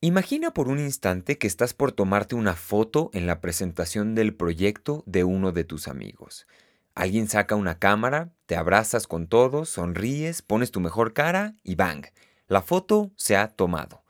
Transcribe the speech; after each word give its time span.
Imagina 0.00 0.52
por 0.52 0.68
un 0.68 0.78
instante 0.78 1.38
que 1.38 1.48
estás 1.48 1.74
por 1.74 1.90
tomarte 1.90 2.36
una 2.36 2.54
foto 2.54 3.10
en 3.14 3.26
la 3.26 3.40
presentación 3.40 4.14
del 4.14 4.32
proyecto 4.32 5.02
de 5.06 5.24
uno 5.24 5.50
de 5.50 5.64
tus 5.64 5.88
amigos. 5.88 6.46
Alguien 6.94 7.26
saca 7.26 7.56
una 7.56 7.80
cámara, 7.80 8.30
te 8.46 8.54
abrazas 8.54 9.08
con 9.08 9.26
todos, 9.26 9.70
sonríes, 9.70 10.40
pones 10.40 10.70
tu 10.70 10.78
mejor 10.78 11.14
cara 11.14 11.56
y 11.64 11.74
¡bang! 11.74 12.06
La 12.46 12.62
foto 12.62 13.10
se 13.16 13.36
ha 13.36 13.48
tomado. 13.48 14.04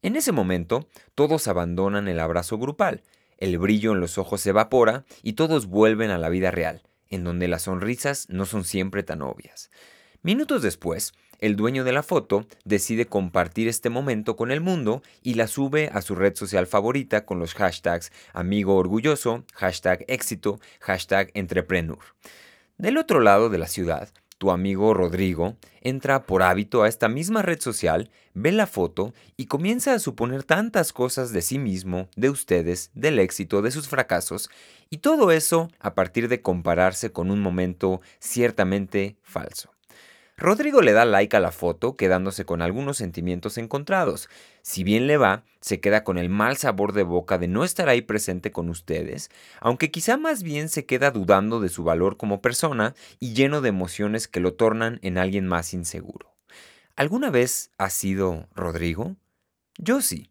En 0.00 0.16
ese 0.16 0.32
momento, 0.32 0.88
todos 1.14 1.48
abandonan 1.48 2.08
el 2.08 2.20
abrazo 2.20 2.56
grupal, 2.56 3.02
el 3.36 3.58
brillo 3.58 3.92
en 3.92 4.00
los 4.00 4.16
ojos 4.16 4.40
se 4.40 4.50
evapora 4.50 5.04
y 5.22 5.34
todos 5.34 5.66
vuelven 5.66 6.08
a 6.08 6.16
la 6.16 6.30
vida 6.30 6.50
real, 6.50 6.82
en 7.10 7.24
donde 7.24 7.46
las 7.46 7.62
sonrisas 7.62 8.26
no 8.30 8.46
son 8.46 8.64
siempre 8.64 9.02
tan 9.02 9.20
obvias. 9.20 9.70
Minutos 10.22 10.62
después, 10.62 11.12
el 11.40 11.56
dueño 11.56 11.84
de 11.84 11.92
la 11.92 12.02
foto 12.02 12.46
decide 12.64 13.06
compartir 13.06 13.68
este 13.68 13.90
momento 13.90 14.36
con 14.36 14.50
el 14.50 14.60
mundo 14.60 15.02
y 15.22 15.34
la 15.34 15.46
sube 15.46 15.90
a 15.92 16.02
su 16.02 16.14
red 16.14 16.34
social 16.34 16.66
favorita 16.66 17.24
con 17.24 17.38
los 17.38 17.54
hashtags 17.54 18.12
amigo 18.32 18.76
orgulloso, 18.76 19.44
hashtag 19.54 20.04
éxito, 20.08 20.60
hashtag 20.80 21.30
entrepreneur. 21.34 21.98
Del 22.78 22.98
otro 22.98 23.20
lado 23.20 23.48
de 23.48 23.58
la 23.58 23.68
ciudad, 23.68 24.10
tu 24.38 24.50
amigo 24.50 24.92
Rodrigo 24.92 25.56
entra 25.80 26.26
por 26.26 26.42
hábito 26.42 26.82
a 26.82 26.88
esta 26.88 27.08
misma 27.08 27.40
red 27.40 27.60
social, 27.60 28.10
ve 28.34 28.52
la 28.52 28.66
foto 28.66 29.14
y 29.36 29.46
comienza 29.46 29.94
a 29.94 29.98
suponer 29.98 30.42
tantas 30.42 30.92
cosas 30.92 31.32
de 31.32 31.40
sí 31.40 31.58
mismo, 31.58 32.08
de 32.16 32.28
ustedes, 32.28 32.90
del 32.92 33.18
éxito, 33.18 33.62
de 33.62 33.70
sus 33.70 33.88
fracasos, 33.88 34.50
y 34.90 34.98
todo 34.98 35.30
eso 35.30 35.70
a 35.80 35.94
partir 35.94 36.28
de 36.28 36.42
compararse 36.42 37.12
con 37.12 37.30
un 37.30 37.40
momento 37.40 38.02
ciertamente 38.18 39.16
falso. 39.22 39.75
Rodrigo 40.38 40.82
le 40.82 40.92
da 40.92 41.06
like 41.06 41.34
a 41.34 41.40
la 41.40 41.50
foto, 41.50 41.96
quedándose 41.96 42.44
con 42.44 42.60
algunos 42.60 42.98
sentimientos 42.98 43.56
encontrados. 43.56 44.28
Si 44.60 44.84
bien 44.84 45.06
le 45.06 45.16
va, 45.16 45.44
se 45.62 45.80
queda 45.80 46.04
con 46.04 46.18
el 46.18 46.28
mal 46.28 46.58
sabor 46.58 46.92
de 46.92 47.04
boca 47.04 47.38
de 47.38 47.48
no 47.48 47.64
estar 47.64 47.88
ahí 47.88 48.02
presente 48.02 48.52
con 48.52 48.68
ustedes, 48.68 49.30
aunque 49.60 49.90
quizá 49.90 50.18
más 50.18 50.42
bien 50.42 50.68
se 50.68 50.84
queda 50.84 51.10
dudando 51.10 51.58
de 51.60 51.70
su 51.70 51.84
valor 51.84 52.18
como 52.18 52.42
persona 52.42 52.94
y 53.18 53.32
lleno 53.32 53.62
de 53.62 53.70
emociones 53.70 54.28
que 54.28 54.40
lo 54.40 54.52
tornan 54.52 54.98
en 55.00 55.16
alguien 55.16 55.46
más 55.46 55.72
inseguro. 55.72 56.36
¿Alguna 56.96 57.30
vez 57.30 57.70
ha 57.78 57.88
sido 57.88 58.46
Rodrigo? 58.54 59.16
Yo 59.78 60.02
sí. 60.02 60.30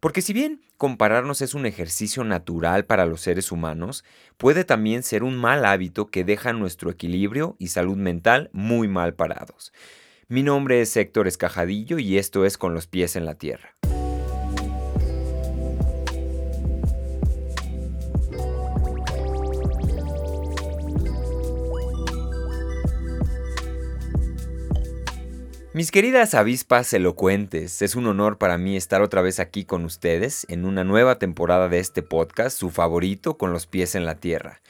Porque 0.00 0.22
si 0.22 0.32
bien 0.32 0.62
compararnos 0.84 1.40
es 1.40 1.54
un 1.54 1.64
ejercicio 1.64 2.24
natural 2.24 2.84
para 2.84 3.06
los 3.06 3.22
seres 3.22 3.50
humanos, 3.52 4.04
puede 4.36 4.64
también 4.64 5.02
ser 5.02 5.22
un 5.22 5.34
mal 5.34 5.64
hábito 5.64 6.08
que 6.08 6.24
deja 6.24 6.52
nuestro 6.52 6.90
equilibrio 6.90 7.56
y 7.58 7.68
salud 7.68 7.96
mental 7.96 8.50
muy 8.52 8.86
mal 8.86 9.14
parados. 9.14 9.72
Mi 10.28 10.42
nombre 10.42 10.82
es 10.82 10.94
Héctor 10.94 11.26
Escajadillo 11.26 11.98
y 11.98 12.18
esto 12.18 12.44
es 12.44 12.58
Con 12.58 12.74
los 12.74 12.86
pies 12.86 13.16
en 13.16 13.24
la 13.24 13.36
tierra. 13.36 13.74
Mis 25.74 25.90
queridas 25.90 26.34
avispas 26.34 26.92
elocuentes, 26.92 27.82
es 27.82 27.96
un 27.96 28.06
honor 28.06 28.38
para 28.38 28.58
mí 28.58 28.76
estar 28.76 29.02
otra 29.02 29.22
vez 29.22 29.40
aquí 29.40 29.64
con 29.64 29.84
ustedes 29.84 30.46
en 30.48 30.66
una 30.66 30.84
nueva 30.84 31.18
temporada 31.18 31.68
de 31.68 31.80
este 31.80 32.00
podcast, 32.00 32.56
su 32.56 32.70
favorito 32.70 33.36
con 33.36 33.52
los 33.52 33.66
pies 33.66 33.96
en 33.96 34.06
la 34.06 34.14
tierra. 34.14 34.60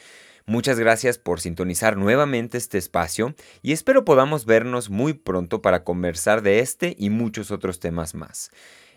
Muchas 0.47 0.79
gracias 0.79 1.19
por 1.19 1.41
sintonizar 1.41 1.95
nuevamente 1.95 2.57
este 2.57 2.79
espacio 2.79 3.35
y 3.61 3.71
espero 3.71 4.03
podamos 4.03 4.47
vernos 4.47 4.89
muy 4.89 5.13
pronto 5.13 5.61
para 5.61 5.83
conversar 5.83 6.41
de 6.41 6.57
este 6.57 6.95
y 6.97 7.11
muchos 7.11 7.51
otros 7.51 7.79
temas 7.79 8.15
más. 8.15 8.49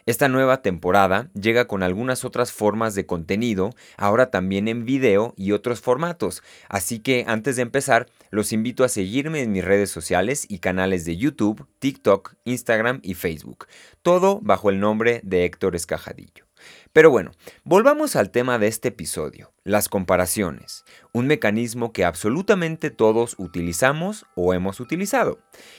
Esta 0.09 0.31
nueva 0.31 0.63
temporada 0.63 1.29
llega 1.35 1.67
con 1.67 1.83
algunas 1.83 2.25
otras 2.25 2.51
formas 2.51 2.95
de 2.95 3.05
contenido, 3.05 3.75
ahora 3.99 4.31
también 4.31 4.67
en 4.67 4.87
video 4.87 5.35
y 5.37 5.53
otros 5.53 5.83
formatos, 5.83 6.43
así 6.71 7.01
que 7.01 7.27
antes 7.29 7.57
de 7.57 7.63
empezar, 7.63 8.07
los 8.31 8.55
invito 8.55 8.85
a 8.85 8.89
seguirme 8.89 9.43
en 9.43 9.53
mis 9.53 9.63
redes 9.63 9.91
sociales 9.91 10.47
y 10.49 10.61
canales 10.61 11.05
de 11.05 11.19
YouTube, 11.19 11.67
TikTok, 11.79 12.37
Instagram 12.45 13.01
y 13.03 13.13
Facebook, 13.13 13.67
todo 14.01 14.41
bajo 14.41 14.71
el 14.71 14.81
nombre 14.81 15.21
de 15.25 15.45
Héctor 15.45 15.77
Escajadillo. 15.77 16.49
Pero 16.93 17.11
bueno, 17.11 17.33
volvamos 17.65 18.17
al 18.17 18.31
tema 18.31 18.59
de 18.59 18.67
este 18.67 18.89
episodio, 18.89 19.53
las 19.65 19.89
comparaciones, 19.89 20.85
un 21.13 21.27
mecanismo 21.27 21.93
que 21.93 22.05
absolutamente 22.05 22.91
todos 22.91 23.35
utilizamos 23.39 24.27
o 24.35 24.55
hemos 24.55 24.81
utilizado. 24.81 25.39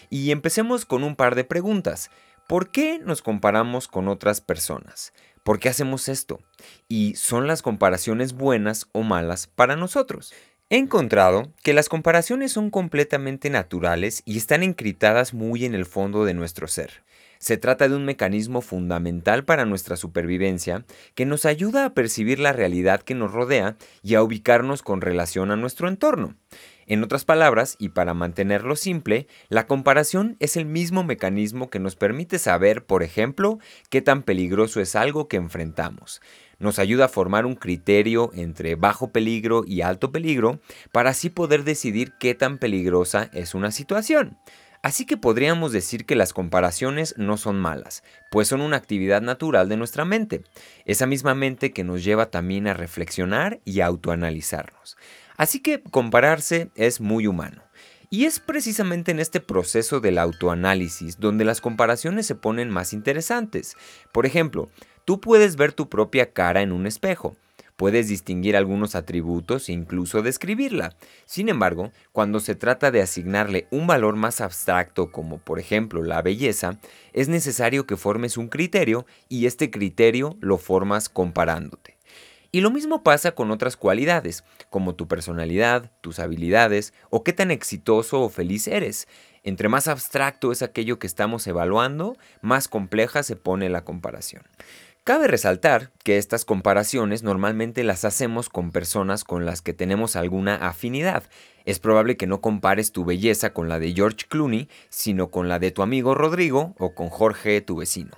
Y 0.10 0.32
empecemos 0.32 0.86
con 0.86 1.04
un 1.04 1.16
par 1.16 1.36
de 1.36 1.44
preguntas. 1.44 2.10
¿Por 2.50 2.72
qué 2.72 2.98
nos 2.98 3.22
comparamos 3.22 3.88
con 3.88 4.08
otras 4.08 4.42
personas? 4.42 5.14
¿Por 5.44 5.60
qué 5.60 5.70
hacemos 5.70 6.10
esto? 6.10 6.40
¿Y 6.88 7.14
son 7.14 7.46
las 7.46 7.62
comparaciones 7.62 8.34
buenas 8.34 8.88
o 8.92 9.04
malas 9.04 9.46
para 9.46 9.76
nosotros? 9.76 10.34
He 10.72 10.78
encontrado 10.78 11.54
que 11.62 11.74
las 11.76 11.90
comparaciones 11.90 12.52
son 12.52 12.72
completamente 12.72 13.52
naturales 13.52 14.24
y 14.26 14.38
están 14.38 14.64
encriptadas 14.64 15.36
muy 15.36 15.64
en 15.64 15.76
el 15.76 15.86
fondo 15.86 16.26
de 16.26 16.34
nuestro 16.34 16.68
ser. 16.68 17.04
Se 17.38 17.58
trata 17.58 17.88
de 17.88 17.96
un 17.96 18.04
mecanismo 18.04 18.62
fundamental 18.62 19.46
para 19.46 19.66
nuestra 19.66 19.96
supervivencia 19.96 20.86
que 21.14 21.28
nos 21.28 21.46
ayuda 21.46 21.86
a 21.86 21.94
percibir 21.94 22.40
la 22.40 22.52
realidad 22.52 23.04
que 23.04 23.14
nos 23.14 23.32
rodea 23.32 23.78
y 24.02 24.16
a 24.16 24.24
ubicarnos 24.24 24.82
con 24.82 25.02
relación 25.02 25.52
a 25.52 25.56
nuestro 25.56 25.88
entorno. 25.88 26.36
En 26.90 27.04
otras 27.04 27.24
palabras, 27.24 27.76
y 27.78 27.90
para 27.90 28.16
mantenerlo 28.16 28.76
simple, 28.76 29.28
la 29.48 29.68
comparación 29.68 30.38
es 30.40 30.58
el 30.58 30.66
mismo 30.66 31.04
mecanismo 31.04 31.70
que 31.70 31.78
nos 31.78 31.96
permite 31.96 32.40
saber, 32.40 32.84
por 32.84 33.04
ejemplo, 33.04 33.60
qué 33.92 34.02
tan 34.02 34.24
peligroso 34.24 34.82
es 34.82 34.96
algo 34.96 35.28
que 35.28 35.38
enfrentamos. 35.38 36.20
Nos 36.58 36.80
ayuda 36.80 37.06
a 37.06 37.10
formar 37.10 37.46
un 37.46 37.54
criterio 37.54 38.32
entre 38.34 38.74
bajo 38.74 39.12
peligro 39.12 39.64
y 39.68 39.82
alto 39.82 40.12
peligro 40.12 40.62
para 40.92 41.12
así 41.12 41.30
poder 41.30 41.64
decidir 41.64 42.14
qué 42.20 42.34
tan 42.34 42.58
peligrosa 42.58 43.30
es 43.34 43.54
una 43.54 43.70
situación. 43.70 44.40
Así 44.82 45.06
que 45.06 45.16
podríamos 45.16 45.72
decir 45.72 46.08
que 46.08 46.16
las 46.16 46.34
comparaciones 46.34 47.14
no 47.18 47.38
son 47.38 47.60
malas, 47.60 48.02
pues 48.32 48.48
son 48.48 48.62
una 48.62 48.78
actividad 48.78 49.22
natural 49.22 49.70
de 49.70 49.78
nuestra 49.78 50.06
mente, 50.06 50.42
esa 50.86 51.06
misma 51.06 51.36
mente 51.36 51.72
que 51.72 51.84
nos 51.84 52.04
lleva 52.04 52.32
también 52.32 52.66
a 52.66 52.74
reflexionar 52.74 53.60
y 53.64 53.82
a 53.82 53.86
autoanalizarnos. 53.86 54.98
Así 55.40 55.62
que 55.62 55.82
compararse 55.82 56.70
es 56.76 57.00
muy 57.00 57.26
humano. 57.26 57.64
Y 58.10 58.26
es 58.26 58.42
precisamente 58.42 59.12
en 59.12 59.22
este 59.22 59.40
proceso 59.40 60.02
del 60.02 60.18
autoanálisis 60.18 61.18
donde 61.18 61.46
las 61.46 61.62
comparaciones 61.62 62.26
se 62.26 62.36
ponen 62.36 62.70
más 62.70 62.92
interesantes. 62.92 63.78
Por 64.12 64.26
ejemplo, 64.26 64.70
tú 65.06 65.22
puedes 65.22 65.56
ver 65.56 65.72
tu 65.72 65.88
propia 65.88 66.34
cara 66.34 66.62
en 66.62 66.74
un 66.74 66.86
espejo. 66.86 67.38
Puedes 67.78 68.10
distinguir 68.10 68.58
algunos 68.58 68.96
atributos 68.96 69.70
e 69.70 69.72
incluso 69.72 70.22
describirla. 70.22 70.98
Sin 71.26 71.48
embargo, 71.48 71.94
cuando 72.12 72.42
se 72.42 72.56
trata 72.56 72.92
de 72.92 73.02
asignarle 73.02 73.70
un 73.72 73.88
valor 73.88 74.18
más 74.18 74.42
abstracto 74.42 75.10
como 75.10 75.38
por 75.38 75.58
ejemplo 75.58 76.04
la 76.04 76.22
belleza, 76.22 76.82
es 77.14 77.30
necesario 77.30 77.88
que 77.88 77.96
formes 77.96 78.36
un 78.36 78.50
criterio 78.50 79.06
y 79.30 79.46
este 79.46 79.72
criterio 79.72 80.36
lo 80.42 80.58
formas 80.58 81.08
comparándote. 81.08 81.99
Y 82.52 82.62
lo 82.62 82.72
mismo 82.72 83.04
pasa 83.04 83.34
con 83.34 83.52
otras 83.52 83.78
cualidades, 83.78 84.44
como 84.70 84.96
tu 84.96 85.08
personalidad, 85.08 85.92
tus 86.02 86.20
habilidades 86.20 86.94
o 87.10 87.24
qué 87.24 87.32
tan 87.32 87.52
exitoso 87.52 88.22
o 88.22 88.30
feliz 88.30 88.68
eres. 88.68 89.08
Entre 89.44 89.70
más 89.70 89.88
abstracto 89.88 90.52
es 90.52 90.62
aquello 90.62 91.00
que 91.00 91.08
estamos 91.08 91.46
evaluando, 91.48 92.18
más 92.42 92.68
compleja 92.68 93.24
se 93.24 93.36
pone 93.36 93.70
la 93.70 93.86
comparación. 93.86 94.44
Cabe 95.04 95.28
resaltar 95.28 95.92
que 96.04 96.18
estas 96.18 96.46
comparaciones 96.46 97.24
normalmente 97.24 97.84
las 97.84 98.06
hacemos 98.06 98.50
con 98.50 98.72
personas 98.72 99.24
con 99.24 99.46
las 99.46 99.62
que 99.62 99.74
tenemos 99.74 100.16
alguna 100.16 100.56
afinidad. 100.56 101.24
Es 101.66 101.80
probable 101.80 102.18
que 102.18 102.28
no 102.28 102.42
compares 102.42 102.92
tu 102.92 103.06
belleza 103.06 103.54
con 103.54 103.70
la 103.70 103.80
de 103.80 103.94
George 103.94 104.28
Clooney, 104.28 104.70
sino 104.90 105.32
con 105.32 105.48
la 105.50 105.58
de 105.58 105.72
tu 105.72 105.82
amigo 105.82 106.16
Rodrigo 106.16 106.76
o 106.78 106.94
con 106.94 107.10
Jorge, 107.10 107.62
tu 107.62 107.78
vecino. 107.78 108.18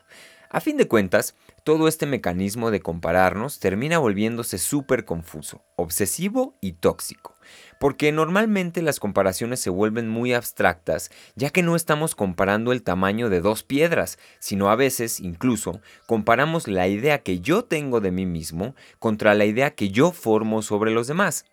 A 0.50 0.60
fin 0.60 0.76
de 0.76 0.88
cuentas, 0.90 1.34
todo 1.64 1.88
este 1.88 2.06
mecanismo 2.06 2.72
de 2.72 2.80
compararnos 2.80 3.60
termina 3.60 4.00
volviéndose 4.00 4.58
súper 4.58 5.06
confuso, 5.06 5.64
obsesivo 5.76 6.58
y 6.62 6.74
tóxico, 6.74 7.36
porque 7.80 8.12
normalmente 8.12 8.82
las 8.82 9.00
comparaciones 9.00 9.60
se 9.60 9.70
vuelven 9.70 10.10
muy 10.10 10.34
abstractas, 10.34 11.12
ya 11.36 11.50
que 11.50 11.64
no 11.64 11.76
estamos 11.76 12.16
comparando 12.16 12.72
el 12.72 12.84
tamaño 12.84 13.30
de 13.30 13.42
dos 13.42 13.64
piedras, 13.64 14.18
sino 14.40 14.70
a 14.70 14.76
veces 14.76 15.20
incluso 15.20 15.82
comparamos 16.08 16.68
la 16.68 16.88
idea 16.88 17.20
que 17.20 17.40
yo 17.40 17.64
tengo 17.64 18.02
de 18.02 18.12
mí 18.12 18.26
mismo 18.26 18.76
contra 19.00 19.34
la 19.34 19.46
idea 19.46 19.76
que 19.76 19.90
yo 19.90 20.12
formo 20.12 20.62
sobre 20.62 20.92
los 20.92 21.08
demás. 21.08 21.46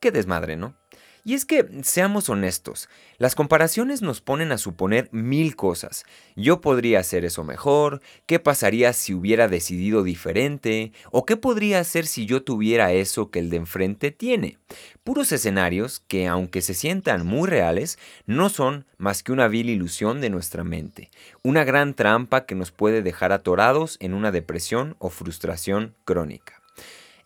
Qué 0.00 0.10
desmadre, 0.10 0.56
¿no? 0.56 0.81
Y 1.24 1.34
es 1.34 1.44
que, 1.44 1.68
seamos 1.84 2.28
honestos, 2.28 2.88
las 3.18 3.36
comparaciones 3.36 4.02
nos 4.02 4.20
ponen 4.20 4.50
a 4.50 4.58
suponer 4.58 5.08
mil 5.12 5.54
cosas. 5.54 6.04
Yo 6.34 6.60
podría 6.60 6.98
hacer 6.98 7.24
eso 7.24 7.44
mejor, 7.44 8.02
qué 8.26 8.40
pasaría 8.40 8.92
si 8.92 9.14
hubiera 9.14 9.46
decidido 9.46 10.02
diferente, 10.02 10.92
o 11.12 11.24
qué 11.24 11.36
podría 11.36 11.78
hacer 11.78 12.06
si 12.06 12.26
yo 12.26 12.42
tuviera 12.42 12.92
eso 12.92 13.30
que 13.30 13.38
el 13.38 13.50
de 13.50 13.58
enfrente 13.58 14.10
tiene. 14.10 14.58
Puros 15.04 15.30
escenarios 15.30 16.00
que, 16.08 16.26
aunque 16.26 16.60
se 16.60 16.74
sientan 16.74 17.24
muy 17.24 17.48
reales, 17.48 18.00
no 18.26 18.48
son 18.48 18.84
más 18.98 19.22
que 19.22 19.30
una 19.30 19.46
vil 19.46 19.70
ilusión 19.70 20.20
de 20.20 20.30
nuestra 20.30 20.64
mente, 20.64 21.12
una 21.44 21.62
gran 21.62 21.94
trampa 21.94 22.46
que 22.46 22.56
nos 22.56 22.72
puede 22.72 23.00
dejar 23.00 23.30
atorados 23.30 23.96
en 24.00 24.14
una 24.14 24.32
depresión 24.32 24.96
o 24.98 25.08
frustración 25.08 25.94
crónica. 26.04 26.61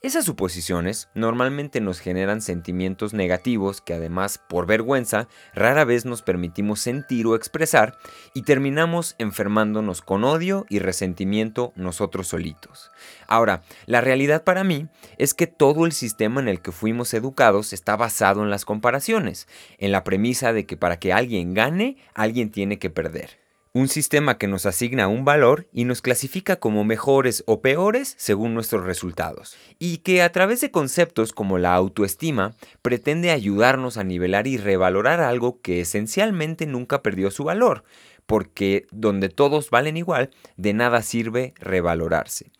Esas 0.07 0.25
suposiciones 0.25 1.09
normalmente 1.15 1.81
nos 1.81 1.99
generan 1.99 2.41
sentimientos 2.41 3.13
negativos 3.13 3.81
que 3.81 3.93
además, 3.93 4.39
por 4.39 4.65
vergüenza, 4.65 5.27
rara 5.53 5.85
vez 5.85 6.05
nos 6.05 6.23
permitimos 6.23 6.79
sentir 6.79 7.27
o 7.27 7.35
expresar 7.35 7.99
y 8.33 8.43
terminamos 8.43 9.17
enfermándonos 9.19 10.03
con 10.03 10.23
odio 10.23 10.65
y 10.69 10.79
resentimiento 10.79 11.73
nosotros 11.75 12.29
solitos. 12.29 12.93
Ahora, 13.27 13.63
la 13.87 14.01
realidad 14.01 14.45
para 14.45 14.63
mí 14.63 14.87
es 15.19 15.35
que 15.35 15.49
todo 15.49 15.87
el 15.87 15.91
sistema 15.91 16.41
en 16.41 16.47
el 16.47 16.63
que 16.63 16.71
fuimos 16.71 17.13
educados 17.13 17.73
está 17.73 17.97
basado 17.97 18.45
en 18.45 18.51
las 18.51 18.65
comparaciones, 18.65 19.49
en 19.79 19.91
la 19.91 20.05
premisa 20.05 20.53
de 20.53 20.67
que 20.67 20.77
para 20.77 21.01
que 21.01 21.13
alguien 21.13 21.53
gane, 21.53 21.97
alguien 22.15 22.53
tiene 22.53 22.79
que 22.79 22.91
perder 22.91 23.46
un 23.77 23.89
sistema 23.89 24.39
que 24.39 24.47
nos 24.47 24.65
asigna 24.65 25.07
un 25.07 25.27
valor 25.27 25.67
y 25.71 25.85
nos 25.85 26.01
clasifica 26.01 26.57
como 26.57 26.83
mejores 26.83 27.45
o 27.47 27.61
peores 27.61 28.15
según 28.17 28.55
nuestros 28.55 28.87
resultados, 28.87 29.55
y 29.79 29.99
que 29.99 30.23
a 30.23 30.33
través 30.33 30.63
de 30.63 30.71
conceptos 30.71 31.35
como 31.35 31.59
la 31.59 31.75
autoestima 31.75 32.55
pretende 32.81 33.33
ayudarnos 33.33 33.99
a 33.99 34.05
nivelar 34.05 34.47
y 34.47 34.57
revalorar 34.57 35.21
algo 35.21 35.61
que 35.61 35.83
esencialmente 35.83 36.65
nunca 36.65 37.03
perdió 37.03 37.31
su 37.31 37.45
valor, 37.45 37.85
porque 38.25 38.87
donde 38.93 39.29
todos 39.29 39.69
valen 39.69 39.99
igual, 39.99 40.31
de 40.57 40.73
nada 40.73 41.03
sirve 41.03 41.53
revalorarse. 41.59 42.51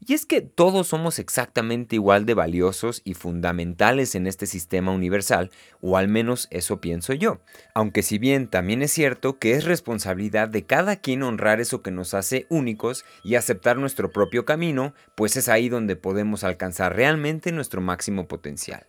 Y 0.00 0.14
es 0.14 0.26
que 0.26 0.40
todos 0.40 0.88
somos 0.88 1.18
exactamente 1.18 1.96
igual 1.96 2.26
de 2.26 2.34
valiosos 2.34 3.02
y 3.04 3.14
fundamentales 3.14 4.14
en 4.14 4.26
este 4.26 4.46
sistema 4.46 4.92
universal, 4.92 5.50
o 5.80 5.96
al 5.96 6.08
menos 6.08 6.48
eso 6.50 6.80
pienso 6.80 7.12
yo. 7.12 7.40
Aunque 7.74 8.02
si 8.02 8.18
bien 8.18 8.48
también 8.48 8.82
es 8.82 8.92
cierto 8.92 9.38
que 9.38 9.52
es 9.52 9.64
responsabilidad 9.64 10.48
de 10.48 10.64
cada 10.64 10.96
quien 10.96 11.22
honrar 11.22 11.60
eso 11.60 11.82
que 11.82 11.90
nos 11.90 12.14
hace 12.14 12.46
únicos 12.48 13.04
y 13.24 13.34
aceptar 13.34 13.78
nuestro 13.78 14.10
propio 14.10 14.44
camino, 14.44 14.94
pues 15.14 15.36
es 15.36 15.48
ahí 15.48 15.68
donde 15.68 15.96
podemos 15.96 16.44
alcanzar 16.44 16.96
realmente 16.96 17.52
nuestro 17.52 17.80
máximo 17.80 18.28
potencial. 18.28 18.86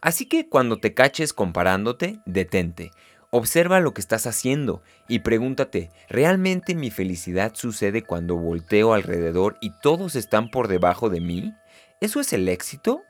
Así 0.00 0.26
que 0.26 0.48
cuando 0.48 0.78
te 0.78 0.92
caches 0.92 1.32
comparándote, 1.32 2.20
detente 2.26 2.90
Observa 3.36 3.80
lo 3.80 3.94
que 3.94 4.00
estás 4.00 4.28
haciendo 4.28 4.80
y 5.08 5.18
pregúntate, 5.18 5.90
¿realmente 6.08 6.76
mi 6.76 6.92
felicidad 6.92 7.56
sucede 7.56 8.02
cuando 8.02 8.36
volteo 8.36 8.94
alrededor 8.94 9.56
y 9.60 9.72
todos 9.82 10.14
están 10.14 10.52
por 10.52 10.68
debajo 10.68 11.10
de 11.10 11.20
mí? 11.20 11.52
¿Eso 12.00 12.20
es 12.20 12.32
el 12.32 12.48
éxito? 12.48 13.02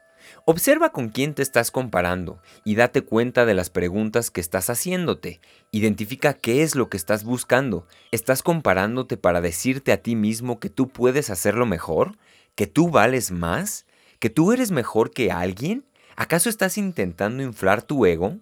Observa 0.46 0.92
con 0.92 1.10
quién 1.10 1.34
te 1.34 1.42
estás 1.42 1.70
comparando 1.70 2.40
y 2.64 2.74
date 2.74 3.02
cuenta 3.02 3.44
de 3.44 3.52
las 3.52 3.68
preguntas 3.68 4.30
que 4.30 4.40
estás 4.40 4.70
haciéndote. 4.70 5.42
Identifica 5.72 6.32
qué 6.32 6.62
es 6.62 6.74
lo 6.74 6.88
que 6.88 6.96
estás 6.96 7.22
buscando. 7.22 7.86
¿Estás 8.10 8.42
comparándote 8.42 9.18
para 9.18 9.42
decirte 9.42 9.92
a 9.92 10.00
ti 10.00 10.16
mismo 10.16 10.58
que 10.58 10.70
tú 10.70 10.88
puedes 10.88 11.28
hacerlo 11.28 11.66
mejor? 11.66 12.16
¿Que 12.54 12.66
tú 12.66 12.88
vales 12.88 13.30
más? 13.30 13.84
¿Que 14.20 14.30
tú 14.30 14.52
eres 14.52 14.70
mejor 14.70 15.10
que 15.10 15.30
alguien? 15.30 15.84
¿Acaso 16.16 16.48
estás 16.48 16.78
intentando 16.78 17.42
inflar 17.42 17.82
tu 17.82 18.06
ego? 18.06 18.38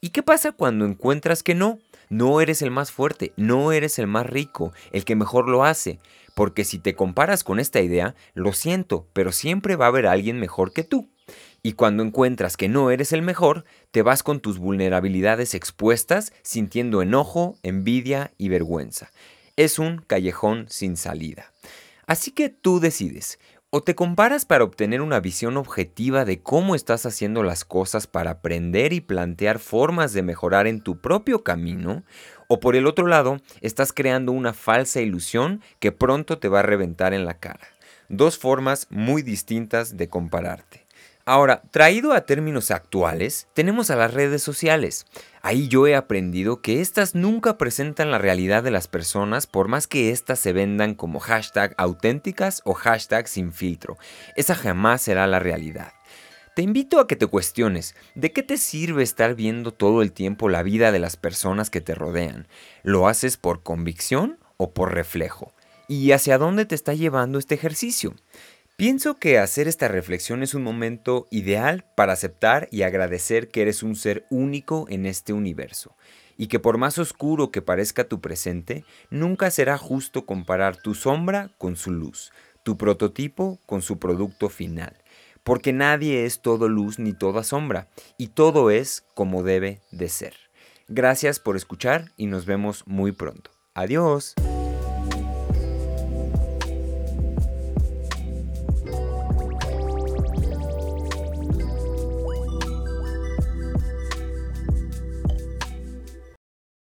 ¿Y 0.00 0.10
qué 0.10 0.22
pasa 0.22 0.52
cuando 0.52 0.84
encuentras 0.84 1.42
que 1.42 1.56
no? 1.56 1.80
No 2.08 2.40
eres 2.40 2.62
el 2.62 2.70
más 2.70 2.92
fuerte, 2.92 3.32
no 3.36 3.72
eres 3.72 3.98
el 3.98 4.06
más 4.06 4.26
rico, 4.26 4.72
el 4.92 5.04
que 5.04 5.16
mejor 5.16 5.48
lo 5.48 5.64
hace. 5.64 5.98
Porque 6.36 6.64
si 6.64 6.78
te 6.78 6.94
comparas 6.94 7.42
con 7.42 7.58
esta 7.58 7.80
idea, 7.80 8.14
lo 8.34 8.52
siento, 8.52 9.08
pero 9.12 9.32
siempre 9.32 9.74
va 9.74 9.86
a 9.86 9.88
haber 9.88 10.06
alguien 10.06 10.38
mejor 10.38 10.72
que 10.72 10.84
tú. 10.84 11.08
Y 11.64 11.72
cuando 11.72 12.04
encuentras 12.04 12.56
que 12.56 12.68
no 12.68 12.92
eres 12.92 13.12
el 13.12 13.22
mejor, 13.22 13.64
te 13.90 14.02
vas 14.02 14.22
con 14.22 14.38
tus 14.38 14.58
vulnerabilidades 14.58 15.54
expuestas, 15.54 16.32
sintiendo 16.42 17.02
enojo, 17.02 17.58
envidia 17.64 18.30
y 18.38 18.50
vergüenza. 18.50 19.10
Es 19.56 19.80
un 19.80 19.98
callejón 19.98 20.66
sin 20.68 20.96
salida. 20.96 21.52
Así 22.06 22.30
que 22.30 22.48
tú 22.48 22.78
decides, 22.78 23.40
o 23.70 23.82
te 23.82 23.94
comparas 23.94 24.46
para 24.46 24.64
obtener 24.64 25.02
una 25.02 25.20
visión 25.20 25.58
objetiva 25.58 26.24
de 26.24 26.40
cómo 26.40 26.74
estás 26.74 27.04
haciendo 27.04 27.42
las 27.42 27.66
cosas 27.66 28.06
para 28.06 28.30
aprender 28.30 28.94
y 28.94 29.02
plantear 29.02 29.58
formas 29.58 30.14
de 30.14 30.22
mejorar 30.22 30.66
en 30.66 30.80
tu 30.80 31.00
propio 31.00 31.44
camino, 31.44 32.02
o 32.46 32.60
por 32.60 32.76
el 32.76 32.86
otro 32.86 33.06
lado, 33.06 33.42
estás 33.60 33.92
creando 33.92 34.32
una 34.32 34.54
falsa 34.54 35.02
ilusión 35.02 35.60
que 35.80 35.92
pronto 35.92 36.38
te 36.38 36.48
va 36.48 36.60
a 36.60 36.62
reventar 36.62 37.12
en 37.12 37.26
la 37.26 37.34
cara. 37.34 37.68
Dos 38.08 38.38
formas 38.38 38.86
muy 38.88 39.20
distintas 39.20 39.98
de 39.98 40.08
compararte. 40.08 40.87
Ahora, 41.30 41.60
traído 41.72 42.14
a 42.14 42.22
términos 42.22 42.70
actuales, 42.70 43.48
tenemos 43.52 43.90
a 43.90 43.96
las 43.96 44.14
redes 44.14 44.42
sociales. 44.42 45.04
Ahí 45.42 45.68
yo 45.68 45.86
he 45.86 45.94
aprendido 45.94 46.62
que 46.62 46.80
estas 46.80 47.14
nunca 47.14 47.58
presentan 47.58 48.10
la 48.10 48.16
realidad 48.16 48.62
de 48.62 48.70
las 48.70 48.88
personas 48.88 49.46
por 49.46 49.68
más 49.68 49.86
que 49.86 50.10
éstas 50.10 50.38
se 50.38 50.54
vendan 50.54 50.94
como 50.94 51.20
hashtag 51.20 51.74
auténticas 51.76 52.62
o 52.64 52.72
hashtag 52.72 53.28
sin 53.28 53.52
filtro. 53.52 53.98
Esa 54.36 54.54
jamás 54.54 55.02
será 55.02 55.26
la 55.26 55.38
realidad. 55.38 55.92
Te 56.56 56.62
invito 56.62 56.98
a 56.98 57.06
que 57.06 57.14
te 57.14 57.26
cuestiones, 57.26 57.94
¿de 58.14 58.32
qué 58.32 58.42
te 58.42 58.56
sirve 58.56 59.02
estar 59.02 59.34
viendo 59.34 59.74
todo 59.74 60.00
el 60.00 60.12
tiempo 60.12 60.48
la 60.48 60.62
vida 60.62 60.92
de 60.92 60.98
las 60.98 61.18
personas 61.18 61.68
que 61.68 61.82
te 61.82 61.94
rodean? 61.94 62.48
¿Lo 62.82 63.06
haces 63.06 63.36
por 63.36 63.62
convicción 63.62 64.38
o 64.56 64.72
por 64.72 64.94
reflejo? 64.94 65.52
¿Y 65.90 66.12
hacia 66.12 66.36
dónde 66.36 66.66
te 66.66 66.74
está 66.74 66.92
llevando 66.92 67.38
este 67.38 67.54
ejercicio? 67.54 68.14
Pienso 68.78 69.16
que 69.16 69.40
hacer 69.40 69.66
esta 69.66 69.88
reflexión 69.88 70.44
es 70.44 70.54
un 70.54 70.62
momento 70.62 71.26
ideal 71.32 71.84
para 71.96 72.12
aceptar 72.12 72.68
y 72.70 72.82
agradecer 72.82 73.48
que 73.48 73.62
eres 73.62 73.82
un 73.82 73.96
ser 73.96 74.24
único 74.30 74.86
en 74.88 75.04
este 75.04 75.32
universo 75.32 75.96
y 76.36 76.46
que 76.46 76.60
por 76.60 76.78
más 76.78 76.96
oscuro 76.98 77.50
que 77.50 77.60
parezca 77.60 78.04
tu 78.04 78.20
presente, 78.20 78.84
nunca 79.10 79.50
será 79.50 79.78
justo 79.78 80.26
comparar 80.26 80.76
tu 80.76 80.94
sombra 80.94 81.50
con 81.58 81.74
su 81.74 81.90
luz, 81.90 82.30
tu 82.62 82.78
prototipo 82.78 83.58
con 83.66 83.82
su 83.82 83.98
producto 83.98 84.48
final, 84.48 84.96
porque 85.42 85.72
nadie 85.72 86.24
es 86.24 86.40
todo 86.40 86.68
luz 86.68 87.00
ni 87.00 87.12
toda 87.12 87.42
sombra, 87.42 87.88
y 88.16 88.28
todo 88.28 88.70
es 88.70 89.04
como 89.14 89.42
debe 89.42 89.80
de 89.90 90.08
ser. 90.08 90.34
Gracias 90.86 91.40
por 91.40 91.56
escuchar 91.56 92.12
y 92.16 92.26
nos 92.26 92.46
vemos 92.46 92.84
muy 92.86 93.10
pronto. 93.10 93.50
Adiós. 93.74 94.36